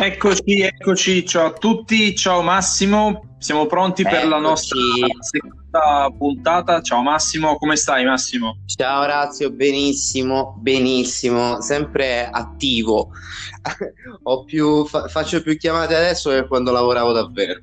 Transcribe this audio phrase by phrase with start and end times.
[0.00, 4.16] Eccoci, eccoci, ciao a tutti, ciao Massimo, siamo pronti eccoci.
[4.16, 4.78] per la nostra
[5.18, 6.80] seconda puntata.
[6.82, 8.58] Ciao Massimo, come stai Massimo?
[8.64, 13.10] Ciao Razio, benissimo, benissimo, sempre attivo.
[14.46, 17.60] più, fa- faccio più chiamate adesso che quando lavoravo davvero.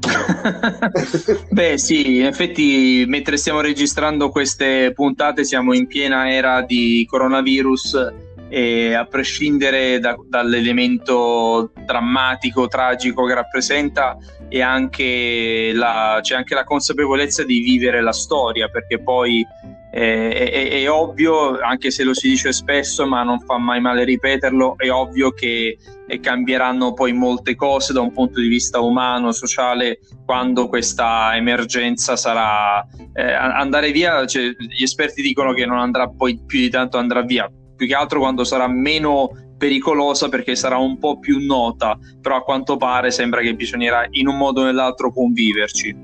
[1.50, 8.19] Beh sì, in effetti mentre stiamo registrando queste puntate siamo in piena era di coronavirus
[8.50, 14.16] e a prescindere da, dall'elemento drammatico, tragico che rappresenta,
[14.60, 19.46] anche la, c'è anche la consapevolezza di vivere la storia, perché poi
[19.92, 24.02] eh, è, è, ovvio, anche se lo si dice spesso, ma non fa mai male
[24.02, 25.78] ripeterlo, è ovvio che
[26.20, 32.84] cambieranno poi molte cose da un punto di vista umano, sociale, quando questa emergenza sarà
[33.12, 34.26] eh, andare via.
[34.26, 37.48] Cioè, gli esperti dicono che non andrà poi più di tanto andrà via
[37.80, 42.42] più che altro quando sarà meno pericolosa perché sarà un po' più nota, però a
[42.42, 45.96] quanto pare sembra che bisognerà in un modo o nell'altro conviverci.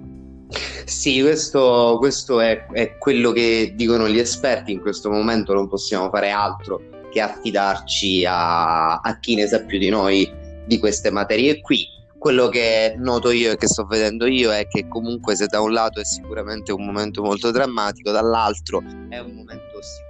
[0.86, 6.08] Sì, questo, questo è, è, quello che dicono gli esperti, in questo momento non possiamo
[6.08, 10.32] fare altro che affidarci a, a chi ne sa più di noi
[10.64, 11.86] di queste materie qui.
[12.16, 15.72] Quello che noto io e che sto vedendo io è che comunque se da un
[15.72, 20.05] lato è sicuramente un momento molto drammatico, dall'altro è un momento sicuramente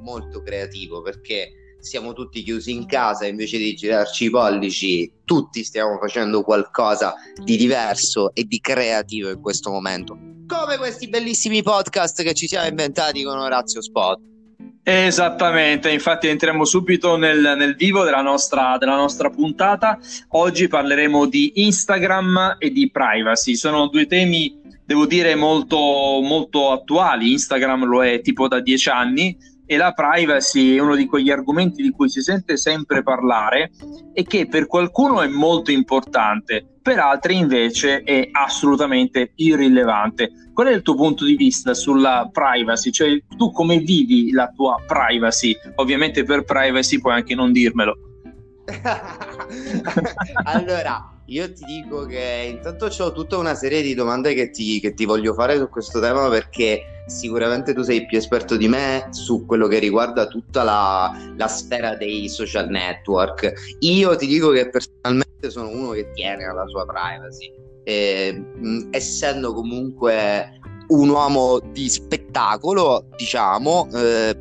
[0.00, 5.98] molto creativo perché siamo tutti chiusi in casa invece di girarci i pollici, tutti stiamo
[5.98, 10.16] facendo qualcosa di diverso e di creativo in questo momento.
[10.46, 14.18] Come questi bellissimi podcast che ci siamo inventati con Orazio Spot.
[14.82, 19.98] Esattamente, infatti entriamo subito nel, nel vivo della nostra, della nostra, puntata.
[20.30, 23.54] Oggi parleremo di Instagram e di privacy.
[23.54, 27.32] Sono due temi, devo dire, molto, molto attuali.
[27.32, 29.36] Instagram lo è tipo da dieci anni
[29.70, 33.70] e la privacy è uno di quegli argomenti di cui si sente sempre parlare
[34.12, 40.32] e che per qualcuno è molto importante, per altri invece è assolutamente irrilevante.
[40.52, 42.90] Qual è il tuo punto di vista sulla privacy?
[42.90, 45.56] Cioè tu come vivi la tua privacy?
[45.76, 47.96] Ovviamente per privacy puoi anche non dirmelo.
[50.46, 54.94] allora, io ti dico che intanto ho tutta una serie di domande che ti, che
[54.94, 59.44] ti, voglio fare su questo tema perché sicuramente tu sei più esperto di me su
[59.44, 63.76] quello che riguarda tutta la, la sfera dei social network.
[63.80, 69.52] Io ti dico che personalmente sono uno che tiene alla sua privacy, e, mh, essendo
[69.52, 74.36] comunque un uomo di spettacolo, diciamo, eh,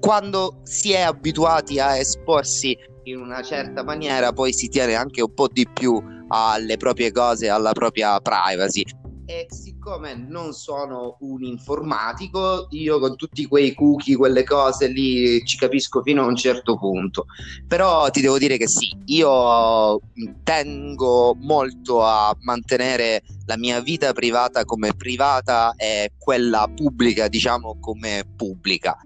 [0.00, 5.34] quando si è abituati a esporsi in una certa maniera poi si tiene anche un
[5.34, 8.84] po' di più alle proprie cose, alla propria privacy.
[9.32, 15.56] E siccome non sono un informatico, io con tutti quei cookie, quelle cose lì ci
[15.56, 17.24] capisco fino a un certo punto.
[17.66, 19.98] Però ti devo dire che sì, io
[20.42, 28.24] tengo molto a mantenere la mia vita privata come privata e quella pubblica, diciamo, come
[28.36, 28.98] pubblica.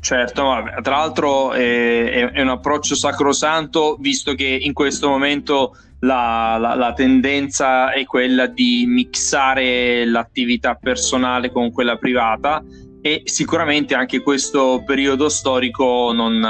[0.00, 0.42] Certo,
[0.82, 6.92] tra l'altro è, è, un approccio sacrosanto visto che in questo momento la, la, la,
[6.92, 12.62] tendenza è quella di mixare l'attività personale con quella privata
[13.02, 16.44] e sicuramente anche questo periodo storico non,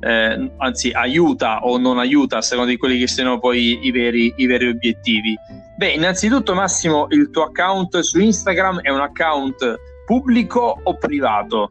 [0.00, 4.32] eh, anzi aiuta o non aiuta a seconda di quelli che siano poi i veri,
[4.36, 5.34] i veri obiettivi.
[5.76, 11.70] Beh, innanzitutto Massimo, il tuo account su Instagram è un account pubblico o privato?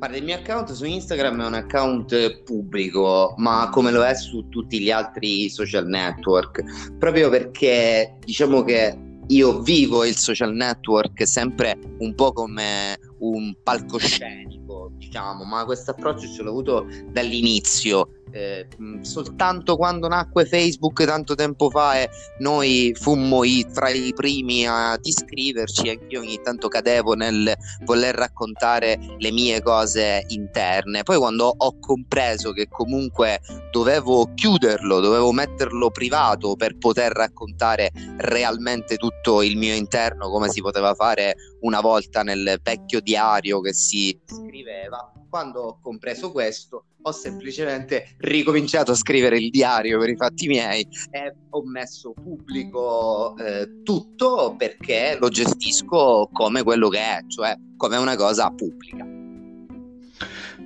[0.00, 4.48] Guarda, il mio account su Instagram è un account pubblico, ma come lo è su
[4.48, 11.78] tutti gli altri social network, proprio perché diciamo che io vivo il social network sempre
[11.98, 18.66] un po' come un palcoscenico, diciamo, ma questo approccio ce l'ho avuto dall'inizio eh,
[19.02, 25.04] soltanto quando nacque Facebook tanto tempo fa e noi fummo i, tra i primi ad
[25.04, 27.52] iscriverci anch'io ogni tanto cadevo nel
[27.84, 31.02] voler raccontare le mie cose interne.
[31.02, 33.40] Poi quando ho compreso che comunque
[33.70, 40.60] dovevo chiuderlo dovevo metterlo privato per poter raccontare realmente tutto il mio interno come si
[40.60, 47.12] poteva fare una volta nel vecchio diario che si scriveva quando ho compreso questo ho
[47.12, 53.82] semplicemente ricominciato a scrivere il diario per i fatti miei e ho messo pubblico eh,
[53.82, 59.06] tutto perché lo gestisco come quello che è, cioè come una cosa pubblica.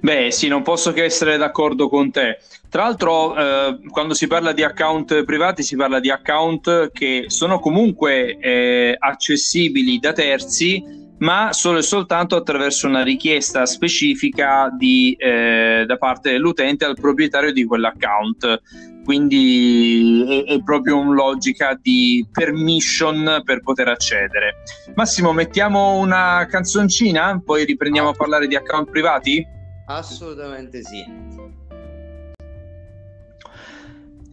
[0.05, 2.39] Beh, sì, non posso che essere d'accordo con te.
[2.69, 7.59] Tra l'altro, eh, quando si parla di account privati, si parla di account che sono
[7.59, 15.85] comunque eh, accessibili da terzi ma solo e soltanto attraverso una richiesta specifica di, eh,
[15.87, 18.61] da parte dell'utente al proprietario di quell'account.
[19.05, 24.57] Quindi è, è proprio una logica di permission per poter accedere.
[24.95, 29.45] Massimo, mettiamo una canzoncina, poi riprendiamo a parlare di account privati?
[29.87, 31.64] Assolutamente sì.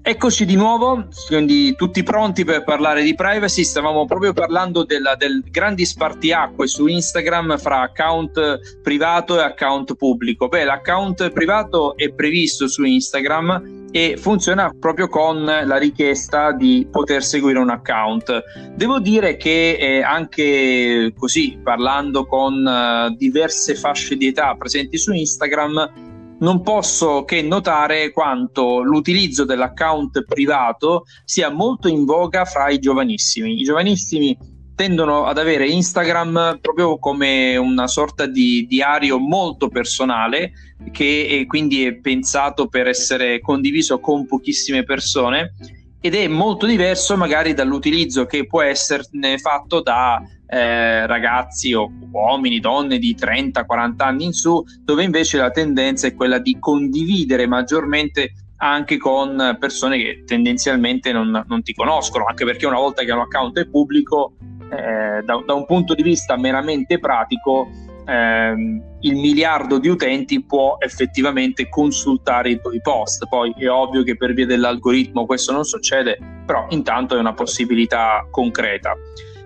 [0.03, 3.63] Eccoci di nuovo, quindi tutti pronti per parlare di privacy.
[3.63, 10.47] Stavamo proprio parlando della, del grandi spartiacque su Instagram fra account privato e account pubblico.
[10.47, 17.23] Beh, l'account privato è previsto su Instagram e funziona proprio con la richiesta di poter
[17.23, 18.41] seguire un account.
[18.73, 25.11] Devo dire che eh, anche così, parlando con uh, diverse fasce di età presenti su
[25.11, 26.10] Instagram,
[26.41, 33.59] non posso che notare quanto l'utilizzo dell'account privato sia molto in voga fra i giovanissimi.
[33.59, 34.37] I giovanissimi
[34.75, 40.53] tendono ad avere Instagram proprio come una sorta di diario molto personale
[40.91, 45.53] che quindi è pensato per essere condiviso con pochissime persone
[45.99, 50.19] ed è molto diverso magari dall'utilizzo che può esserne fatto da
[50.53, 56.13] eh, ragazzi o uomini, donne di 30-40 anni in su, dove invece la tendenza è
[56.13, 62.67] quella di condividere maggiormente anche con persone che tendenzialmente non, non ti conoscono, anche perché
[62.67, 64.33] una volta che un account è pubblico,
[64.69, 67.69] eh, da, da, un punto di vista meramente pratico,
[68.05, 73.25] ehm, il miliardo di utenti può effettivamente consultare i tuoi post.
[73.27, 78.27] Poi è ovvio che per via dell'algoritmo questo non succede, però intanto è una possibilità
[78.29, 78.93] concreta.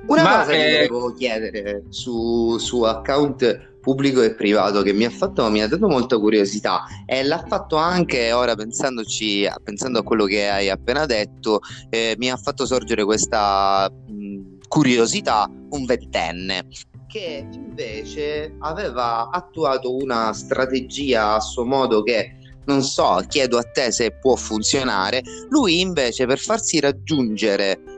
[0.08, 5.12] Una Ma cosa che volevo chiedere su, su account pubblico e privato che mi ha
[5.12, 10.26] fatto mi ha dato molta curiosità e l'ha fatto anche ora pensandoci pensando a quello
[10.26, 11.60] che hai appena detto
[11.92, 16.66] eh, mi ha fatto sorgere questa mh, curiosità un ventenne
[17.08, 23.92] che invece aveva attuato una strategia a suo modo che non so, chiedo a te
[23.92, 25.22] se può funzionare.
[25.50, 27.95] Lui invece per farsi raggiungere eh,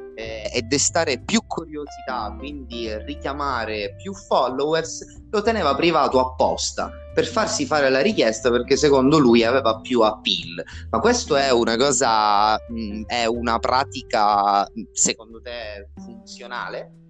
[0.57, 7.91] e destare più curiosità, quindi richiamare più followers, lo teneva privato apposta per farsi fare
[7.91, 10.63] la richiesta perché secondo lui aveva più appeal.
[10.89, 17.06] Ma questo è una cosa, mh, è una pratica secondo te funzionale?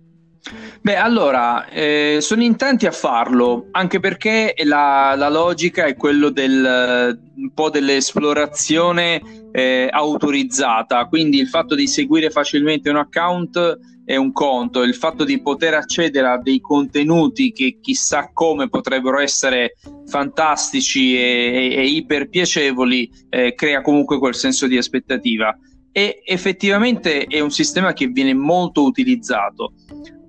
[0.82, 6.30] Beh, allora, eh, sono in tanti a farlo, anche perché la, la logica è quello
[6.30, 9.22] del un po' dell'esplorazione
[9.52, 15.24] eh, autorizzata, quindi il fatto di seguire facilmente un account è un conto, il fatto
[15.24, 19.76] di poter accedere a dei contenuti che chissà come potrebbero essere
[20.08, 25.56] fantastici e, e, e iper piacevoli eh, crea comunque quel senso di aspettativa
[25.92, 29.74] e effettivamente è un sistema che viene molto utilizzato.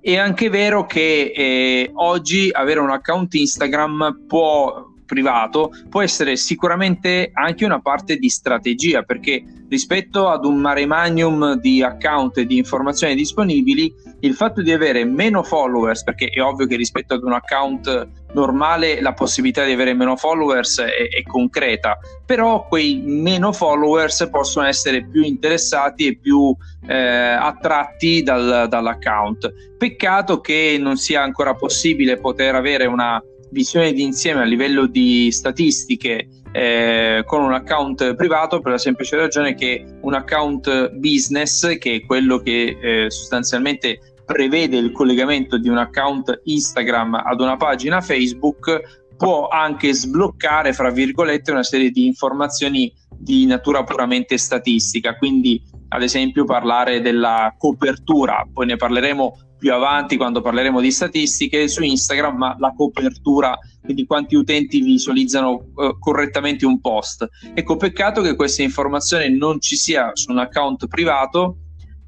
[0.01, 7.31] È anche vero che eh, oggi avere un account Instagram può privato può essere sicuramente
[7.33, 12.57] anche una parte di strategia perché rispetto ad un mare magnum di account e di
[12.57, 17.33] informazioni disponibili il fatto di avere meno followers perché è ovvio che rispetto ad un
[17.33, 24.27] account normale la possibilità di avere meno followers è, è concreta però quei meno followers
[24.29, 26.55] possono essere più interessati e più
[26.87, 29.75] eh, attratti dal, dall'account.
[29.77, 36.27] Peccato che non sia ancora possibile poter avere una visione d'insieme a livello di statistiche
[36.51, 42.05] eh, con un account privato per la semplice ragione che un account business, che è
[42.05, 49.07] quello che eh, sostanzialmente prevede il collegamento di un account Instagram ad una pagina Facebook,
[49.17, 55.17] può anche sbloccare, fra virgolette, una serie di informazioni di natura puramente statistica.
[55.17, 61.67] Quindi, ad esempio, parlare della copertura, poi ne parleremo più avanti quando parleremo di statistiche
[61.67, 67.27] su Instagram, ma la copertura, quindi quanti utenti visualizzano eh, correttamente un post.
[67.53, 71.57] Ecco, peccato che questa informazione non ci sia su un account privato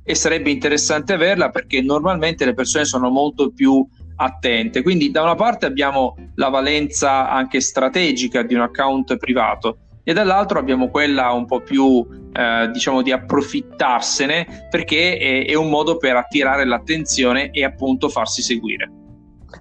[0.03, 4.81] e sarebbe interessante averla perché normalmente le persone sono molto più attente.
[4.81, 10.57] Quindi da una parte abbiamo la valenza anche strategica di un account privato e dall'altro
[10.57, 16.15] abbiamo quella un po' più eh, diciamo di approfittarsene perché è, è un modo per
[16.15, 18.89] attirare l'attenzione e appunto farsi seguire.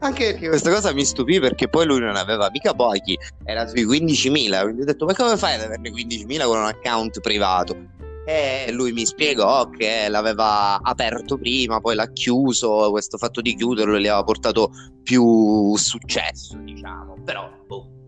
[0.01, 3.85] Anche perché questa cosa mi stupì perché poi lui non aveva mica pochi, era sui
[3.85, 7.77] 15.000, quindi ho detto ma come fai ad averne 15.000 con un account privato?
[8.25, 13.99] E lui mi spiegò che l'aveva aperto prima, poi l'ha chiuso, questo fatto di chiuderlo
[13.99, 14.71] gli aveva portato
[15.03, 18.00] più successo, diciamo, però boh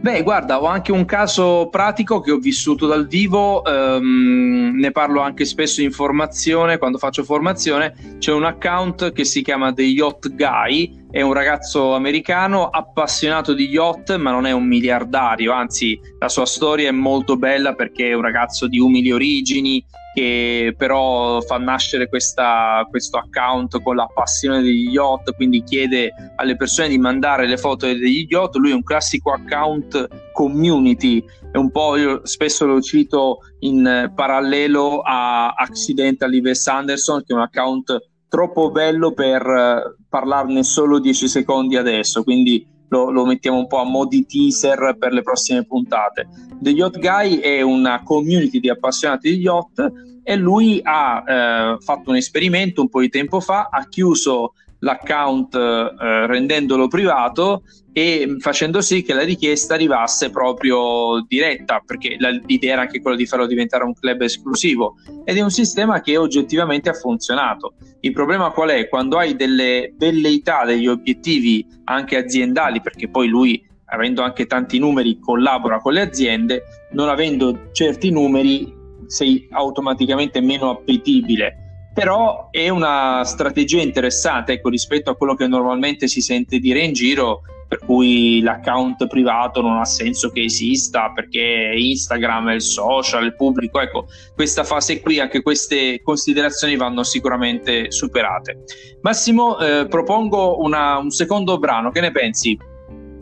[0.00, 5.20] Beh, guarda, ho anche un caso pratico che ho vissuto dal vivo, ehm, ne parlo
[5.20, 10.34] anche spesso in formazione, quando faccio formazione, c'è un account che si chiama The Yacht
[10.34, 16.28] Guy è un ragazzo americano appassionato di yacht, ma non è un miliardario, anzi la
[16.28, 19.82] sua storia è molto bella perché è un ragazzo di umili origini
[20.16, 26.56] che però fa nascere questa, questo account con la passione degli yacht, quindi chiede alle
[26.56, 28.54] persone di mandare le foto degli yacht.
[28.54, 35.02] Lui è un classico account community, è un po' io spesso lo cito in parallelo
[35.02, 41.28] a Accidental Ives Anderson, che è un account troppo bello per uh, parlarne solo 10
[41.28, 45.64] secondi adesso, quindi lo, lo, mettiamo un po' a mo' di teaser per le prossime
[45.64, 46.28] puntate.
[46.60, 52.10] The Yacht Guy è una community di appassionati di yacht e lui ha eh, fatto
[52.10, 58.82] un esperimento un po' di tempo fa, ha chiuso l'account eh, rendendolo privato e facendo
[58.82, 63.46] sì che la richiesta arrivasse proprio diretta, perché la, l'idea era anche quella di farlo
[63.46, 67.74] diventare un club esclusivo ed è un sistema che oggettivamente ha funzionato.
[68.00, 68.88] Il problema qual è?
[68.88, 75.18] Quando hai delle velleità, degli obiettivi anche aziendali, perché poi lui avendo anche tanti numeri
[75.18, 78.74] collabora con le aziende, non avendo certi numeri
[79.06, 81.65] sei automaticamente meno appetibile
[81.96, 86.92] però è una strategia interessante ecco, rispetto a quello che normalmente si sente dire in
[86.92, 93.24] giro per cui l'account privato non ha senso che esista perché Instagram è il social,
[93.24, 98.64] il pubblico, ecco, questa fase qui, anche queste considerazioni vanno sicuramente superate.
[99.00, 102.58] Massimo, eh, propongo una, un secondo brano, che ne pensi?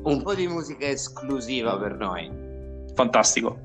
[0.03, 2.29] Un po' di musica esclusiva per noi.
[2.93, 3.57] Fantastico.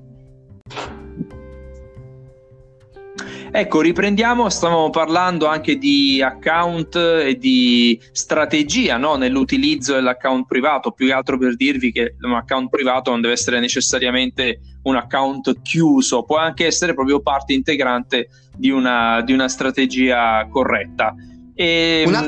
[3.51, 9.15] Ecco, riprendiamo, stavamo parlando anche di account e di strategia no?
[9.15, 13.59] nell'utilizzo dell'account privato, più che altro per dirvi che un account privato non deve essere
[13.59, 20.47] necessariamente un account chiuso, può anche essere proprio parte integrante di una, di una strategia
[20.49, 21.15] corretta.
[21.55, 22.25] E, una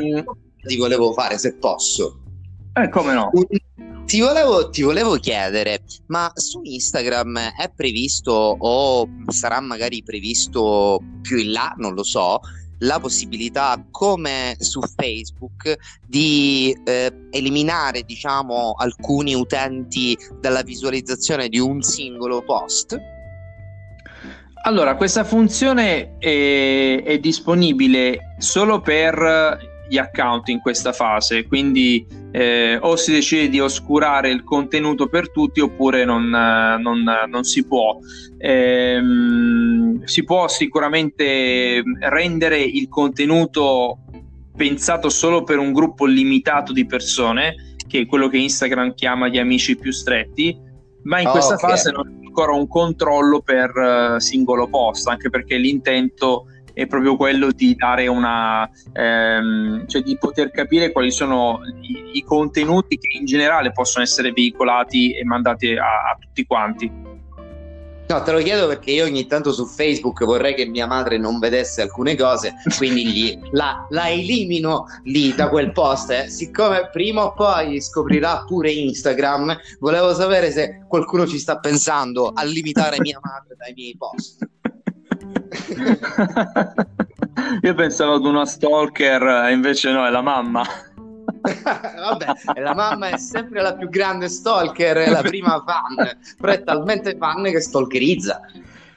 [0.64, 2.22] ti volevo fare, se posso.
[2.74, 3.32] Eh, come no?
[4.12, 11.38] Ti volevo, ti volevo, chiedere, ma su Instagram è previsto o sarà magari previsto più
[11.38, 12.42] in là, non lo so,
[12.80, 21.82] la possibilità come su Facebook di eh, eliminare diciamo alcuni utenti dalla visualizzazione di un
[21.82, 23.00] singolo post?
[24.64, 32.78] Allora, questa funzione è, è disponibile solo per gli account in questa fase, quindi eh,
[32.80, 37.98] o si decide di oscurare il contenuto per tutti oppure non, non, non si può.
[38.38, 39.02] Eh,
[40.06, 43.98] si può sicuramente rendere il contenuto
[44.56, 49.40] pensato solo per un gruppo limitato di persone, che è quello che Instagram chiama gli
[49.40, 50.58] amici più stretti,
[51.04, 51.70] ma in oh, questa okay.
[51.70, 57.16] fase non c'è ancora un controllo per uh, singolo post, anche perché l'intento è proprio
[57.16, 63.18] quello di dare una ehm, cioè di poter capire quali sono i, i, contenuti che
[63.18, 67.10] in generale possono essere veicolati e mandati a, a tutti quanti.
[68.12, 71.40] No, te lo chiedo perché io ogni tanto su Facebook vorrei che mia madre non
[71.40, 76.10] vedesse alcune cose, quindi gli, la, la, elimino lì da quel post.
[76.12, 76.28] Eh.
[76.28, 82.44] Siccome prima o poi scoprirà pure Instagram, volevo sapere se qualcuno ci sta pensando a
[82.44, 84.46] limitare mia madre dai miei post.
[87.62, 90.64] Io pensavo ad una stalker, invece no, è la mamma.
[91.42, 96.64] Vabbè, la mamma è sempre la più grande stalker, è la prima fan, però è
[96.64, 98.42] talmente fan che stalkerizza.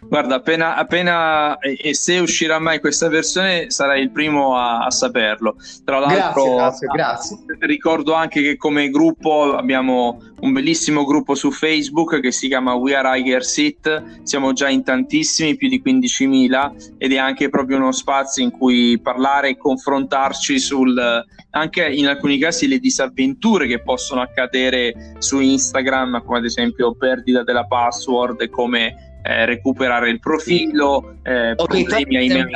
[0.08, 4.90] Guarda, appena, appena e, e, se uscirà mai questa versione sarai il primo a, a
[4.90, 5.56] saperlo.
[5.84, 7.66] Tra l'altro, grazie, grazie, grazie.
[7.66, 12.94] ricordo anche che come gruppo abbiamo un bellissimo gruppo su Facebook che si chiama We
[12.94, 14.22] Are Higher Sit.
[14.22, 19.00] Siamo già in tantissimi, più di 15.000, ed è anche proprio uno spazio in cui
[19.00, 26.24] parlare e confrontarci sul anche in alcuni casi le disavventure che possono accadere su Instagram,
[26.24, 32.28] come ad esempio perdita della password, come eh, recuperare il profilo, eh, okay, problemi ai
[32.28, 32.52] membri.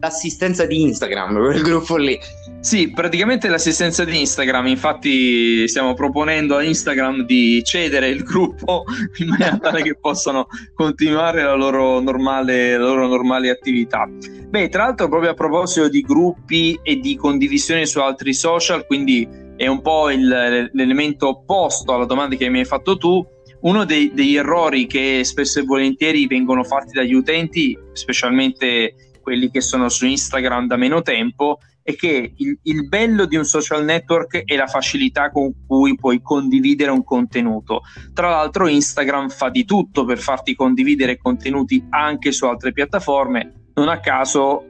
[0.00, 2.18] L'assistenza di Instagram, quel gruppo lì.
[2.60, 8.84] Sì, praticamente l'assistenza di Instagram, infatti stiamo proponendo a Instagram di cedere il gruppo
[9.18, 14.08] in maniera tale che possano continuare la loro, normale, la loro normale attività.
[14.48, 19.28] Beh, tra l'altro proprio a proposito di gruppi e di condivisione su altri social, quindi
[19.56, 23.26] è un po' il, l'elemento opposto alla domanda che mi hai fatto tu,
[23.66, 29.60] uno dei, degli errori che spesso e volentieri vengono fatti dagli utenti, specialmente quelli che
[29.60, 34.44] sono su Instagram da meno tempo, è che il, il, bello di un social network
[34.44, 37.82] è la facilità con cui puoi condividere un contenuto.
[38.12, 43.70] Tra l'altro Instagram fa di tutto per farti condividere contenuti anche su altre piattaforme.
[43.74, 44.64] Non a caso,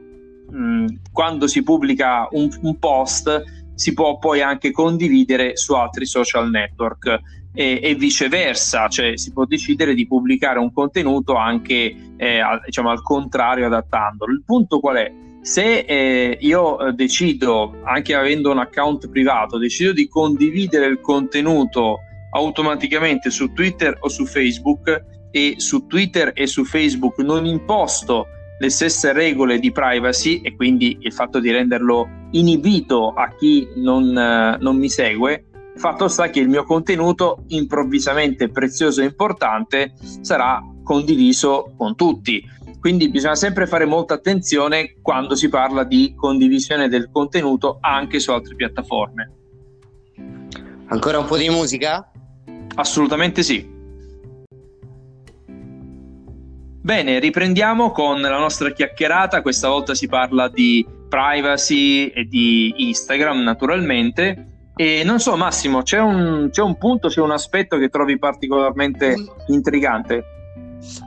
[0.51, 3.43] mh, quando si pubblica un, un post,
[3.75, 7.21] si può poi anche condividere su altri social network
[7.57, 12.91] e, e viceversa, cioè si può decidere di pubblicare un contenuto anche eh, al, diciamo,
[12.91, 14.31] al contrario adattandolo.
[14.33, 15.13] Il punto qual è?
[15.47, 22.01] se eh, io eh, decido, anche avendo un account privato, decido di condividere il contenuto
[22.33, 28.27] automaticamente su Twitter o su Facebook e su Twitter e su Facebook non imposto
[28.59, 34.19] le stesse regole di privacy e quindi il fatto di renderlo inibito a chi non,
[34.19, 35.45] eh, non mi segue,
[35.77, 42.43] fatto sta che il mio contenuto improvvisamente prezioso e importante sarà condiviso con tutti
[42.87, 48.31] quindi bisogna sempre fare molta attenzione quando si parla di condivisione del contenuto anche su
[48.31, 49.33] altre piattaforme.
[50.87, 52.09] Ancora un po' di musica?
[52.77, 53.69] Assolutamente sì.
[56.81, 59.43] Bene, riprendiamo con la nostra chiacchierata.
[59.43, 64.56] Questa volta si parla di privacy e di Instagram, naturalmente.
[64.79, 69.15] E non so, Massimo, c'è un, c'è un punto, c'è un aspetto che trovi particolarmente
[69.47, 70.25] intrigante?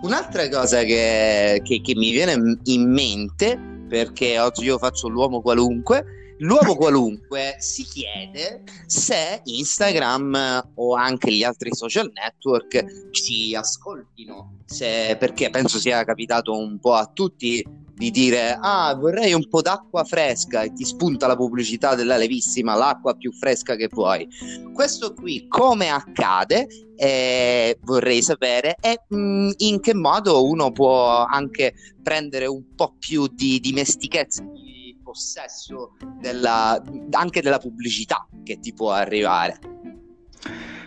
[0.02, 6.04] Un'altra cosa che, che, che mi viene in mente, perché oggi io faccio l'uomo qualunque,
[6.40, 15.16] l'uomo qualunque si chiede se Instagram o anche gli altri social network ci ascoltino, se,
[15.20, 20.06] perché penso sia capitato un po' a tutti di dire ah vorrei un po' d'acqua
[20.06, 24.26] fresca e ti spunta la pubblicità della levissima l'acqua più fresca che puoi.
[24.74, 26.68] Questo qui come accade?
[26.96, 28.76] Eh, vorrei sapere.
[28.80, 34.44] È mh, mm, in che modo uno può anche prendere un po' più di dimestichezza
[34.44, 34.69] di
[35.10, 36.80] possesso della,
[37.12, 39.58] anche della pubblicità che ti può arrivare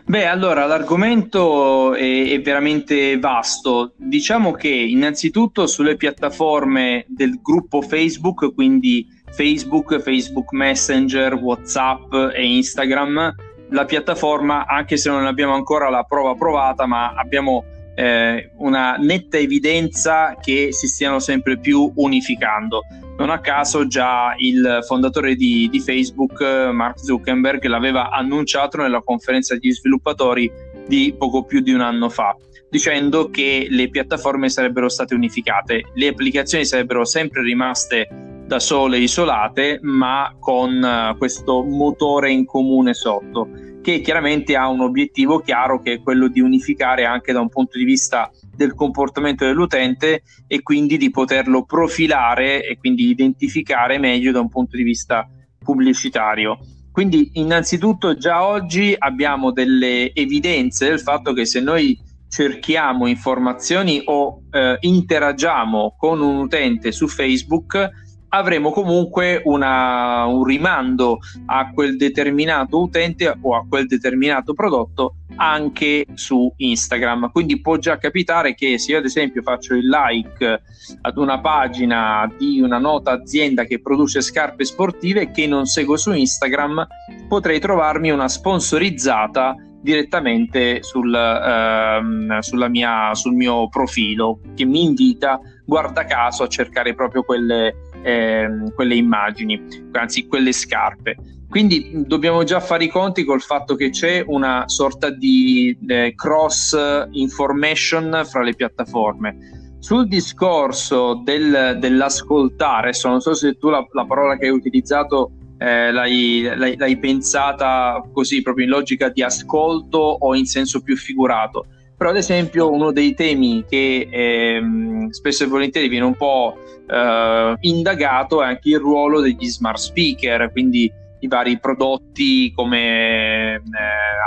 [0.05, 3.95] Beh, allora l'argomento è, è, veramente vasto.
[3.97, 13.35] Diciamo che innanzitutto sulle piattaforme del gruppo Facebook, quindi Facebook, Facebook Messenger, WhatsApp e Instagram,
[13.71, 17.65] la piattaforma, anche se non abbiamo ancora la prova provata, ma abbiamo
[17.95, 22.83] eh, una netta evidenza che si stiano sempre più unificando.
[23.23, 29.55] Non a caso già il fondatore di, di Facebook, Mark Zuckerberg, l'aveva annunciato nella conferenza
[29.55, 30.51] degli sviluppatori
[30.89, 32.37] di poco più di un anno fa,
[32.69, 38.09] dicendo che le piattaforme sarebbero state unificate, le applicazioni sarebbero sempre rimaste
[38.45, 43.49] da sole isolate, ma con uh, questo motore in comune sotto,
[43.83, 47.77] che chiaramente ha un obiettivo chiaro che è quello di unificare anche da un punto
[47.77, 54.41] di vista del comportamento dell'utente e quindi di poterlo profilare e quindi identificare meglio da
[54.41, 56.59] un punto di vista pubblicitario.
[56.91, 64.43] Quindi innanzitutto già oggi abbiamo delle evidenze del fatto che se noi cerchiamo informazioni o
[64.51, 67.91] eh, interagiamo con un utente su Facebook,
[68.35, 76.07] avremo comunque una, un rimando a quel determinato utente o a quel determinato prodotto anche
[76.15, 77.31] su Instagram.
[77.31, 80.63] Quindi può già capitare che se io ad esempio faccio il like
[81.03, 86.13] ad una pagina di una nota azienda che produce scarpe sportive che non seguo su
[86.13, 86.87] Instagram,
[87.29, 92.39] potrei trovarmi una sponsorizzata direttamente sul, ehm,
[92.71, 98.95] mia, sul mio profilo che mi invita, guarda caso, a cercare proprio quelle eh, quelle
[98.95, 99.63] immagini,
[99.93, 101.17] anzi quelle scarpe.
[101.49, 106.75] Quindi dobbiamo già fare i conti col fatto che c'è una sorta di eh, cross
[107.11, 109.77] information fra le piattaforme.
[109.79, 115.93] Sul discorso del, dell'ascoltare, non so se tu la, la parola che hai utilizzato eh,
[115.93, 121.67] l'hai, l'hai, l'hai pensata così proprio in logica di ascolto o in senso più figurato
[122.03, 127.55] però ad esempio uno dei temi che ehm, spesso e volentieri viene un po' eh,
[127.61, 133.61] indagato è anche il ruolo degli smart speaker, quindi i vari prodotti come eh,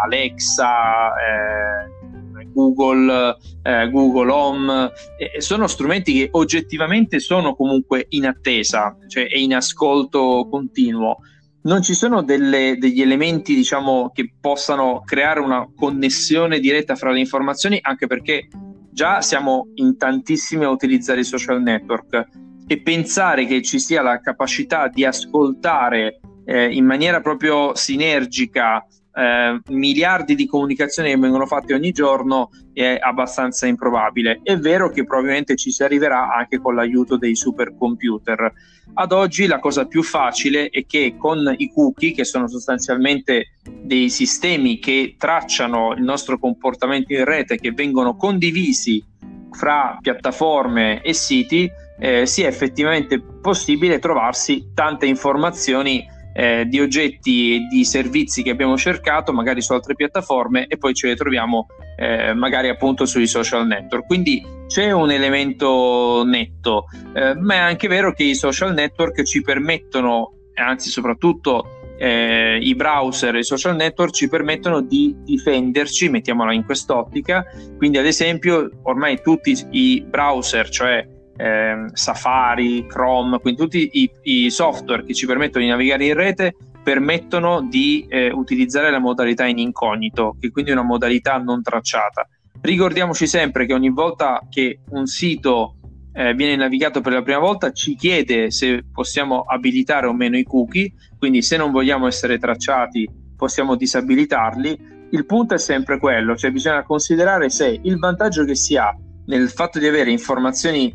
[0.06, 4.92] Alexa, eh, Google, eh, Google Home,
[5.40, 11.18] sono strumenti che oggettivamente sono comunque in attesa, cioè è in ascolto continuo
[11.66, 17.20] non ci sono delle, degli elementi diciamo, che possano creare una connessione diretta fra le
[17.20, 18.48] informazioni, anche perché
[18.92, 22.28] già siamo in tantissimi a utilizzare i social network
[22.68, 29.60] e pensare che ci sia la capacità di ascoltare eh, in maniera proprio sinergica eh,
[29.70, 34.42] miliardi di comunicazioni che vengono fatte ogni giorno è abbastanza improbabile.
[34.44, 38.54] È vero che probabilmente ci si arriverà anche con l'aiuto dei supercomputer.
[38.94, 44.10] Ad oggi la cosa più facile è che con i cookie, che sono sostanzialmente dei
[44.10, 49.04] sistemi che tracciano il nostro comportamento in rete, che vengono condivisi
[49.52, 51.70] fra piattaforme e siti,
[52.00, 58.78] eh, sia effettivamente possibile trovarsi tante informazioni eh, di oggetti e di servizi che abbiamo
[58.78, 61.68] cercato magari su altre piattaforme e poi ce le troviamo
[61.98, 64.06] eh, magari appunto sui social network.
[64.06, 69.42] Quindi c'è un elemento netto, eh, ma è anche vero che i social network ci
[69.42, 76.54] permettono, anzi soprattutto eh, i browser e i social network ci permettono di difenderci, mettiamola
[76.54, 77.46] in quest'ottica,
[77.78, 84.50] quindi ad esempio ormai tutti i browser, cioè eh, Safari, Chrome, quindi tutti i, i,
[84.50, 89.58] software che ci permettono di navigare in rete permettono di eh, utilizzare la modalità in
[89.58, 92.28] incognito, che quindi è una modalità non tracciata.
[92.66, 95.76] Ricordiamoci sempre che ogni volta che un sito
[96.12, 100.44] eh, viene navigato per la prima volta ci chiede se possiamo abilitare o meno i
[100.44, 104.94] cookie, quindi se non vogliamo essere tracciati possiamo disabilitarli.
[105.12, 108.98] Il punto è sempre quello, cioè bisogna considerare se il vantaggio che si ha
[109.28, 110.92] nel fatto di avere informazioni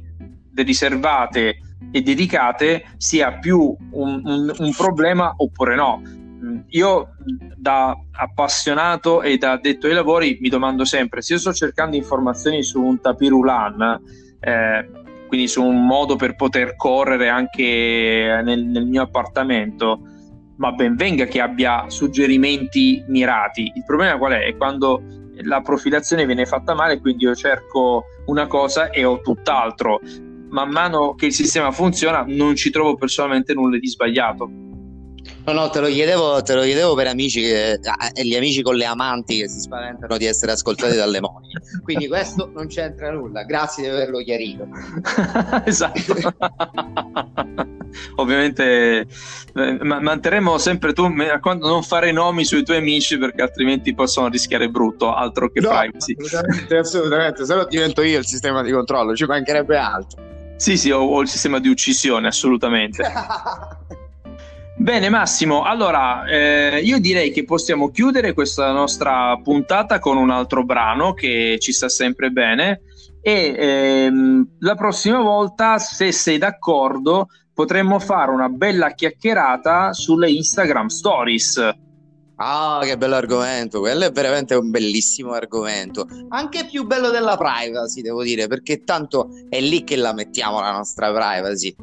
[0.52, 1.54] riservate
[1.92, 6.02] e dedicate sia più un, un, un problema oppure no.
[6.70, 7.16] Io
[7.56, 12.62] da appassionato e da addetto ai lavori mi domando sempre se io sto cercando informazioni
[12.62, 14.00] su un tapirulan,
[14.40, 14.90] eh,
[15.26, 20.00] quindi su un modo per poter correre anche nel, nel mio appartamento,
[20.56, 23.72] ma ben venga che abbia suggerimenti mirati.
[23.74, 24.44] Il problema qual è?
[24.46, 25.02] È quando
[25.42, 30.00] la profilazione viene fatta male, quindi io cerco una cosa e ho tutt'altro
[30.50, 34.50] man mano che il sistema funziona non ci trovo personalmente nulla di sbagliato.
[35.44, 38.76] No, no, te lo chiedevo, te lo chiedevo per amici che, eh, gli amici con
[38.76, 41.52] le amanti che si spaventano di essere ascoltati dalle mogli.
[41.82, 43.42] Quindi questo non c'entra nulla.
[43.44, 44.68] Grazie di averlo chiarito.
[45.64, 46.34] esatto.
[48.16, 49.06] Ovviamente
[49.54, 54.68] eh, manterremo sempre tu quando non fare nomi sui tuoi amici perché altrimenti possono rischiare
[54.68, 56.14] brutto, altro che no, privacy.
[56.18, 57.44] Assolutamente, assolutamente.
[57.44, 60.28] Se no divento io il sistema di controllo, ci mancherebbe altro.
[60.56, 63.02] Sì, sì, ho, ho il sistema di uccisione, assolutamente.
[64.80, 70.64] Bene Massimo, allora eh, io direi che possiamo chiudere questa nostra puntata con un altro
[70.64, 72.80] brano che ci sta sempre bene
[73.20, 80.86] e ehm, la prossima volta, se sei d'accordo, potremmo fare una bella chiacchierata sulle Instagram
[80.86, 81.72] Stories.
[82.36, 83.80] Ah, che bello argomento!
[83.80, 86.06] Quello è veramente un bellissimo argomento.
[86.30, 90.72] Anche più bello della privacy, devo dire, perché tanto è lì che la mettiamo la
[90.72, 91.76] nostra privacy.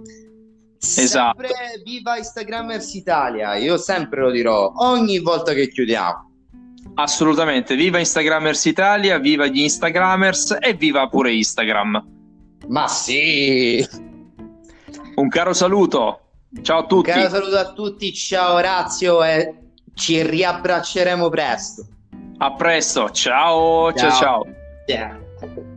[0.79, 1.41] Esatto.
[1.41, 6.25] Sempre viva Instagrammers Italia, io sempre lo dirò ogni volta che chiudiamo.
[6.95, 12.05] Assolutamente, viva Instagrammers Italia, viva gli Instagrammers e viva pure Instagram.
[12.67, 13.85] Ma sì!
[15.15, 16.19] Un caro saluto,
[16.61, 17.09] ciao a tutti.
[17.09, 19.53] Un caro saluto a tutti, ciao Orazio e
[19.93, 21.85] ci riabbracceremo presto.
[22.37, 24.19] A presto, ciao, ciao, ciao.
[24.19, 24.45] ciao.
[24.87, 25.75] Yeah.